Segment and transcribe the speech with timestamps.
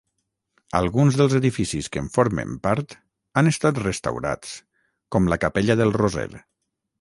[0.77, 2.95] Alguns dels edificis que en formen part
[3.41, 4.57] han estat restaurats,
[5.17, 6.27] com la capella del Roser.